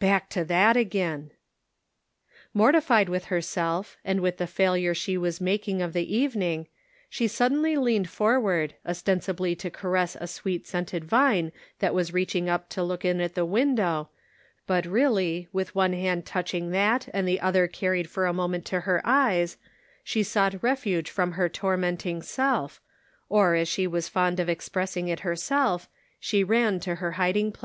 Back 0.00 0.28
to 0.30 0.44
that 0.46 0.76
again! 0.76 1.30
Mortified 2.52 3.08
with 3.08 3.26
herself, 3.26 3.96
and 4.04 4.20
with 4.20 4.38
the 4.38 4.48
failure 4.48 4.90
that 4.90 4.94
she 4.98 5.16
was 5.16 5.40
making 5.40 5.80
of 5.80 5.92
the 5.92 6.12
evening, 6.12 6.66
she 7.08 7.28
sud 7.28 7.52
denly 7.52 7.80
leaned 7.80 8.10
forward, 8.10 8.74
ostensibly 8.84 9.54
to 9.54 9.70
caress 9.70 10.16
a 10.18 10.26
sweet 10.26 10.66
scented 10.66 11.04
vine 11.04 11.52
that 11.78 11.94
was 11.94 12.12
reaching 12.12 12.48
up 12.48 12.68
to 12.70 12.82
look 12.82 13.04
in 13.04 13.20
at 13.20 13.36
the 13.36 13.44
window, 13.44 14.08
but 14.66 14.86
really 14.86 15.46
with 15.52 15.72
one 15.76 15.92
hand 15.92 16.26
touching 16.26 16.70
that 16.72 17.08
and 17.14 17.28
the 17.28 17.40
other 17.40 17.68
carried 17.68 18.10
for 18.10 18.26
a 18.26 18.32
moment 18.34 18.64
to 18.64 18.80
her 18.80 19.00
eyes, 19.04 19.56
she 20.02 20.24
sought 20.24 20.60
refuge 20.64 21.08
from 21.08 21.30
her 21.38 21.48
tormenting 21.48 22.22
self, 22.22 22.80
or, 23.28 23.54
as 23.54 23.68
she 23.68 23.86
was 23.86 24.08
fond 24.08 24.40
of 24.40 24.48
expressing 24.48 25.06
it 25.06 25.20
herself, 25.20 25.88
she 26.18 26.42
ran 26.42 26.80
to 26.80 26.96
her 26.96 27.12
hiding 27.12 27.52
place. 27.52 27.64